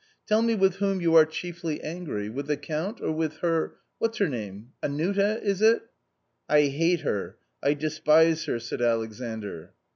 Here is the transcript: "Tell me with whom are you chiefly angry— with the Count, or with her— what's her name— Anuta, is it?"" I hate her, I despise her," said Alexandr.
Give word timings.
"Tell 0.27 0.41
me 0.41 0.55
with 0.55 0.77
whom 0.77 0.97
are 0.97 1.01
you 1.03 1.25
chiefly 1.27 1.79
angry— 1.83 2.27
with 2.31 2.47
the 2.47 2.57
Count, 2.57 2.99
or 3.01 3.11
with 3.11 3.35
her— 3.41 3.75
what's 3.99 4.17
her 4.17 4.27
name— 4.27 4.71
Anuta, 4.81 5.39
is 5.43 5.61
it?"" 5.61 5.83
I 6.57 6.61
hate 6.69 7.01
her, 7.01 7.37
I 7.61 7.75
despise 7.75 8.45
her," 8.45 8.59
said 8.59 8.81
Alexandr. 8.81 9.75